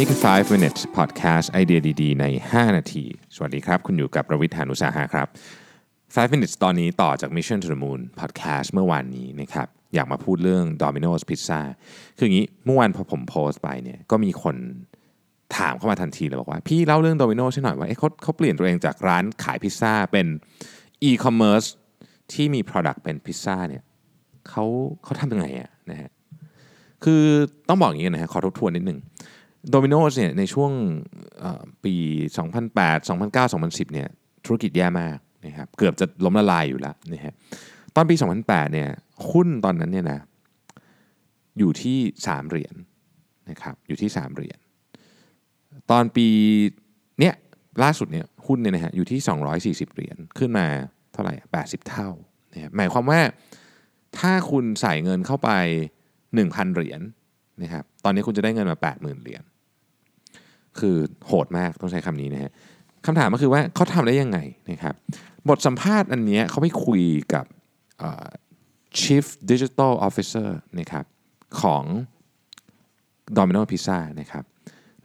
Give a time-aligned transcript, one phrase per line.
[0.00, 3.04] นี่คือ 5 minutes podcast ไอเดียดีๆ ใน 5 นาที
[3.34, 5.28] สวัสดีครับ คุณอยู่กับประวิทยานุสาหะครับ
[5.84, 11.60] 5 minutes ตอนนี้ต่อจาก Mission to the Moon podcast เมื่อวานนี้นะครับ อยากมาพูดเรื่อง Domino's Pizza
[12.16, 14.56] คืออย่างนี้ เมื่อวานพอผมโพสต์ไปเนี่ย ก็มีคน
[15.56, 20.26] ถามเข้ามาทันทีเลยบอกว่า พี่เล่าเรื่อง Domino's ให้หน่อยว่าเอ๊ะเขาเขาเปลี่ยนตัวเองจากร้านขายพิซซ่าเป็น
[21.08, 21.68] e-commerce
[22.32, 23.82] ที่มี product เป็นพิซซ่าเนี่ย
[24.48, 24.64] เขา
[25.04, 26.10] เขาทำยังไงอะนะฮะ
[27.04, 27.22] คือ
[27.68, 28.98] ต้องบอกอย่างนี้นะฮะ ขอทบทวนนิดนึง
[29.68, 30.72] โดมิโนสเนี่ยในช่วง
[31.38, 31.94] เอ่อปี
[32.48, 34.08] 2008 2009 2010เนี่ย
[34.44, 37.34] ธุรกิจแย่มากนะครับเกือบจะล้มละลายอยู่แล้วนะฮะ
[37.94, 38.88] ตอนปี 2008เนี่ย
[39.30, 40.20] หุ้นตอนนั้นเนี่ยนะ
[41.58, 42.74] อยู่ที่ 3 เหรียญ
[43.50, 44.58] นะครับอยู่ที่ 3 เหรียญ
[45.90, 46.26] ตอนปี
[47.20, 47.34] เนี้ย
[47.82, 49.20] ล่าสุดเนี่ยหุ้นเนี่ยนะฮะอยู่ที่
[49.86, 50.66] 240 เหรียญขึ้นมา
[51.12, 52.08] เท่าไหร่ 80 เท่า
[52.52, 53.20] นะหมายความว่า
[54.18, 55.50] ถ้าคุณใส่เงินเข้าไป
[56.14, 57.00] 1,000 เหรียญ
[57.62, 59.42] นะครับตอนนี้คุณจะได้เงินมา 80,000 เหรียญ
[60.78, 62.52] คือโหดมากต้องใช้คำนี้นะฮะ
[63.06, 64.38] คำถามก็คือว่าเขาทำได้ยังไง
[64.70, 64.94] นะครับ
[65.48, 67.02] บทสัมภาษณ์อันนี้เขาไปคุย
[67.34, 67.44] กับ
[69.00, 70.48] Chief Digital Officer
[70.78, 71.04] นะครับ
[71.60, 71.84] ของ
[73.36, 74.44] Domino Pizza นะครับ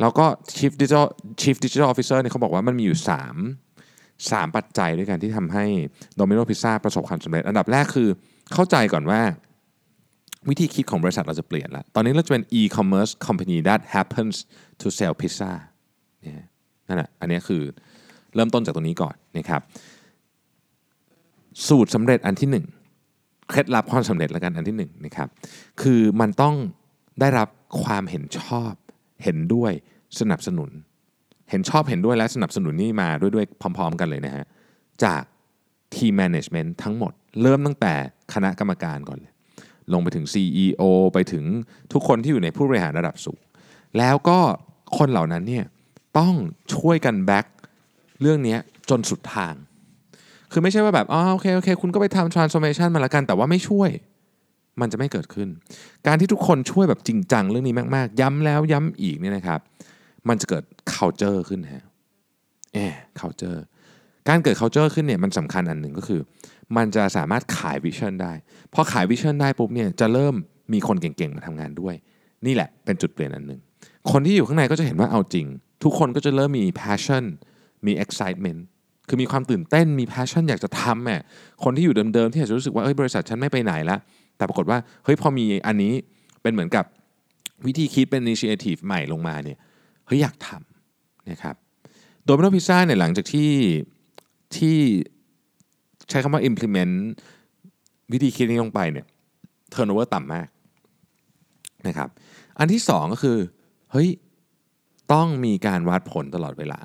[0.02, 0.26] แล้วก็
[0.58, 1.06] Chief Digital
[1.42, 5.66] Chief Digital Officer เนี่ยเขาบอกว่ามันมีอยู่ 3 3 ปัจจัยด้วยกันที่ทำให้
[6.20, 8.10] Domino Pizza ประสบความสำเร็จ อันดับแรกคือ
[8.54, 9.22] เข้าใจก่อนว่า
[10.50, 14.36] วิธีคิดของบริษัทเราจะเปลี่ยนละตอนนี้เราจะเป็น e-commerce company that happens
[14.82, 15.52] to sell pizza
[16.22, 16.46] เนี่ย
[16.88, 17.64] นั่นแหละอันนี้คือ
[18.36, 19.62] เริ่มต้นจากตรงนี้ก่อนนะครับ
[21.68, 22.66] สูตรสำเร็จอันที่หนึ่ง
[23.50, 25.30] เคล็ดลับความสำเร็จล้วกันอันที่หนึ่งนะครับ
[25.82, 26.56] คือมันต้อง
[27.20, 27.50] ได้รับ
[27.84, 28.74] ความเห็นชอบ
[29.24, 29.72] เห็นด้วย
[30.20, 30.70] สนับสนุน
[31.50, 34.46] เห็นชอบเห็นด้วยและสนับสนุนนี่มาด้วยด้วยพร้อม ๆ กันเลยนะฮะ
[35.04, 35.22] จาก
[35.96, 37.94] ทีมแมネจเมนต์ทั้งหมด เริ่มตั้งแต่
[38.34, 39.34] คณะกรรมการก่อนเลย
[39.94, 40.84] ลงไปถึง CEO
[41.14, 41.44] ไปถึง
[41.94, 43.40] ทุกคนที่อยู่ในผู้บริหารระดับสูง
[43.98, 44.40] แล้วก็
[44.98, 45.66] คนเหล่านั้นเนี่ย
[46.18, 46.34] ต้อง
[46.76, 47.46] ช่วยกันแบ็ก
[48.22, 48.58] เรื่องนี้
[48.90, 49.54] จนสุดทาง
[50.52, 53.90] คือไม่ใช่ว่าแบบอ๋อโอเคโอเค คุณก็ไปทำ transformation มาละกัน แต่ว่าไม่ช่วย
[54.82, 55.50] มันจะไม่เกิดขึ้น
[56.08, 59.60] การที่ทุกคนช่วยแบบจริงจังเรื่องนี้มากๆ ย้ำแล้วย้ำอีกเนี่ยนะครับ
[60.30, 61.86] มันจะเกิด culture ขึ้นฮะ
[62.74, 63.60] เออ culture
[64.30, 66.20] การเกิด culture ขึ้นเนี่ยมันสำคัญอันหนึ่งก็คือ
[66.78, 68.34] มันจะสามารถขายวิชั่นได้
[68.74, 70.36] พอขายวิชั่นได้ปุ๊บเนี่ยจะเริ่ม
[70.74, 71.96] มีคนเก่งๆมาทำงานด้วย
[72.46, 73.60] นี่แหละเป็นจุดเปลี่ยนอันหนึ่ง
[74.12, 75.46] คนที่อยู่ข้างในก็จะเห็นว่าเอาจริง
[75.84, 77.24] ทุกคนก็จะเริ่มมี passion
[77.86, 78.60] มี excitement
[79.08, 81.22] คือมีความตื่นเต้นมี passion อยากจะทำอะ
[81.64, 83.98] คนที่อยู่เดิมๆที่อาจจะรู้สึกว่าเอ้ยบริษัทฉันไม่ไปไหนละ
[84.38, 85.94] แต่ปรากฏว่าเฮ้ยพอมีอันนี้
[86.42, 86.86] เป็นเหมือนกับ
[87.66, 89.58] วิธีคิดเป็น initiative ใหม่ลงมาเนี่ย
[90.08, 91.56] เฮ้ยอยากทำนะครับ
[92.26, 93.52] โดมิโนพิซซ่าเนี่ยหลังจากที่
[94.58, 94.78] ที่
[96.10, 96.96] ใช้คำว่า implement
[98.14, 99.06] วิธีคิดนี้ลงไปเนี่ย
[99.74, 100.48] turnover ต่ำมาก
[101.88, 102.10] นะครับ
[102.60, 103.38] อันที่สองก็คือ
[103.92, 104.10] เฮ้ย
[105.14, 106.80] ต้องมีการวัดผลตลอดเวลา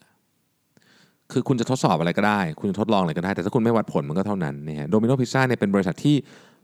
[1.32, 6.16] คือคุณจะทดสอบอะไรก็ได้ คุณจะทดลองอะไรก็ได้ แต่ถ้าคุณไม่วัดผลมันก็เท่านั้นนะฮะ Domino Pizza เนี่ยเป็นบริษัทที่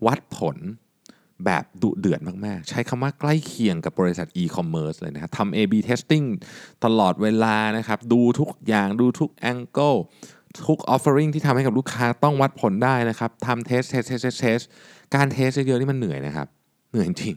[0.06, 0.56] วัดผล
[1.44, 6.26] แบบดุเดือดมากๆ ใช้คำว่าใกล้เคียงกับบริษัท e-commerce เลยนะครับทำ A/B testing
[6.84, 9.98] ตลอดเวลานะครับ ดูทุกอย่างดูทุก angle
[10.66, 14.64] ทุก offering ที่ทำให้กับลูกค้าต้องวัดผลได้นะครับทำ test test test test test
[15.14, 16.46] การ test เยอะๆนี่มันเหนื่อยนะครับ
[16.90, 17.36] เหนื่อยจริง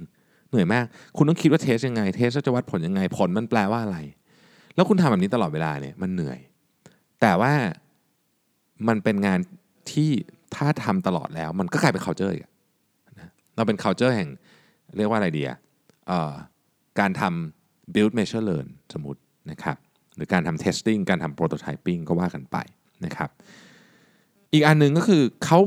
[0.50, 0.86] เหนื่อยมาก
[1.18, 3.98] คุณต้องคิดว่า test ยังไง test จะวัดผลยังไง ผลมันแปลว่าอะไร
[4.76, 6.40] แล้วคุณทำแบบนี้ตลอดเวลาเนี่ยมันเหนื่อย
[7.22, 7.54] แต่ว่า
[8.88, 9.40] มันเป็นงาน
[9.92, 10.10] ที่
[10.56, 12.44] ถ้าทำตลอดแล้วมันก็กลายเป็น culture อีก
[13.56, 14.30] เราเป็น culture แห่ง
[14.98, 15.58] เรียกว่าอะไรดีอะ
[17.00, 19.22] การทำ build measure learn สมมติ
[19.52, 19.78] นะครับ
[20.16, 22.58] หรือการทำ testing การทำ prototyping ก็ว่ากันไป
[23.06, 23.30] นะครับ
[24.54, 25.60] อีกอันหนึ่งก็คือเขา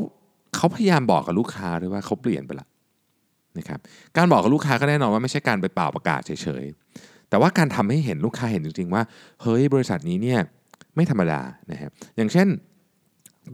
[0.56, 2.66] เขาพยายามบอกกับลูกค้าด้วยว่าเขาเปลี่ยนไปละ
[3.58, 3.78] นะครับ
[4.16, 9.02] การบอกกับลูกค้าก็แน่นอนว่าไม่ใช่การไปป่าวประกาศเฉยๆ แต่ว่าการทำให้เห็นลูกค้าเห็นจริงๆว่า
[9.42, 10.40] เฮ้ยบริษัทนี้เนี่ย
[10.96, 12.48] ไม่ธรรมดานะครับอย่างเช่น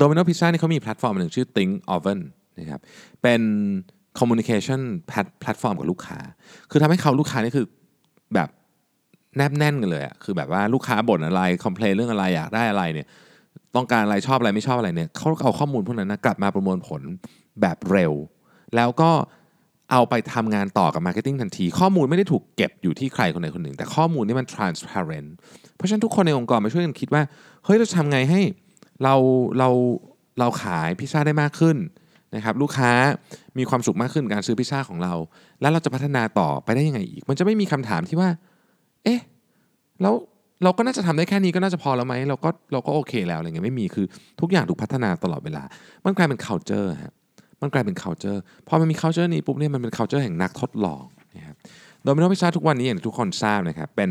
[0.01, 2.21] Domino Pizza นี่เขามีแพลตฟอร์มหนึ่งชื่อ Think Oven
[2.59, 2.81] นะครับ
[3.23, 3.41] เป็น
[4.19, 4.81] communication
[5.41, 6.19] แพลตฟอร์มกับลูกค้า
[6.71, 7.67] คือทำให้เขาลูกค้านี่คือ
[8.35, 8.49] แบบ
[9.37, 13.07] แนบแน่นกันเลยอะคือแบบว่าลูกค้าบ่นอะไร complain เรื่องอะไรอยากได้อะไรเนี่ย
[13.77, 17.03] ต้องการอะไรชอบอะไรไม่ชอบอะไรเนี่ยเขาเอาข้อมูลพวกนั้นนะกลับมาประมวลผล
[17.61, 18.13] แบบเร็ว
[18.77, 19.11] แล้วก็
[19.93, 25.29] เอาไปทำงานต่อกับ marketing ทันที ข้อมูลไม่ได้ถูกเก็บอยู่ที่ใครคนใดคนหนึ่ง แต่ข้อมูลนี่มัน transparent
[25.77, 27.23] เพราะฉะนั้นทุกคนในองค์กรมาช่วยกันคิดว่า
[27.65, 28.41] เฮ้ย เราทำไงให้
[29.03, 29.15] เรา
[29.59, 29.69] เรา
[30.39, 31.77] เราขายพิซซ่าได้มากขึ้น
[32.35, 32.91] นะครับลูกค้า
[33.59, 35.15] มีความสุขมากขึ้นการซื้อพิซซ่าของเรา
[35.61, 38.31] แล้วเราจะพัฒนาต่อไปได้ยังไงอีก มันจะไม่มีคำถามที่ว่า
[39.05, 39.21] เอ๊ะ
[40.03, 40.15] แล้ว
[40.65, 44.07] เราก็น่าจะทำได้แค่นี้ก็น่าจะพอแล้วไหมเราก็เราก็โอเคแล้วอะไรเงี้ยไม่มีคือ
[44.41, 45.63] ทุกอย่างถูกพัฒนาตลอดเวลา
[46.05, 47.15] มันกลายเป็น culture ฮะ
[47.63, 48.39] มันกลายเป็น culture
[48.69, 51.03] พอมันมี culture นี้ปุ๊บเนี่ยมันเป็น culture แห่งนักทดลอง
[51.37, 51.57] นะครับ
[52.05, 54.11] โดมิโนพิซซ่าทุกวันนี้อย่างทุกคนทราบนะครับเป็น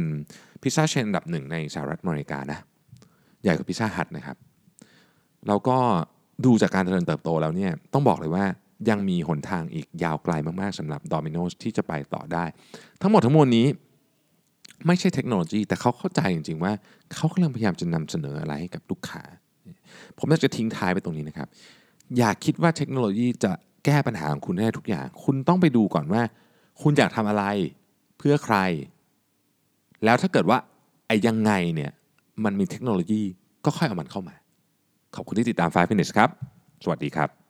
[0.61, 2.59] พิซซ่าเชนอันดับหนึ่งในสหรัฐอเมริกานะ
[3.44, 4.38] ใหญ่กว่าพิซซ่าฮัทนะครับ
[5.47, 5.77] แล้วก็
[6.45, 8.45] ดูจากการเจริญเติบโตแล้วเนี่ยต้องบอกเลยว่า
[8.89, 12.45] ยังมีหนทางอีกยาวไกลมากๆสำหรับโดมิโนที่จะไปต่อได้
[13.01, 13.65] ทั้งหมดทั้งมวลนี้
[14.85, 16.74] ไม่ใช่เทคโนโลยี แต่เขาเข้าใจจริงๆว่า
[17.13, 19.24] เขากำลังพยายามจะนำเสนออะไรให้กับลูกค้า
[20.18, 21.47] ผมอยากจะทิ้งท้ายไปตรงนี้นะครับ
[22.18, 23.51] อย่าคิดว่าเทคโนโลยีจะ
[23.85, 26.21] แก้ปัญหาของคุณได้ทุกอย่าง คุณต้องไปดูก่อนว่า
[26.81, 27.44] คุณอยากทำอะไร
[28.18, 28.57] เพื่อใคร
[30.03, 30.57] แล้วถ้าเกิดว่า
[31.07, 31.91] ไอ้ยังไงเนี่ย
[32.44, 33.21] มันมีเทคโนโลยี
[33.65, 34.35] ก็ค่อยเอามันเข้ามา
[35.15, 36.30] ขอบคุณที่ติดตาม5 minutes ครับ
[36.83, 37.46] สวัสดีครับ